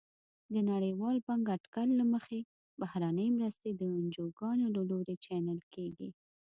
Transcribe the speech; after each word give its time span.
د 0.53 0.55
نړیوال 0.71 1.17
بانک 1.27 1.45
اټکل 1.55 1.87
له 1.99 2.05
مخې 2.13 2.39
بهرنۍ 2.81 3.27
مرستې 3.37 3.69
د 3.75 3.81
انجوګانو 3.97 4.65
له 4.75 4.81
لوري 4.89 5.15
چینل 5.25 5.59
کیږي. 5.73 6.09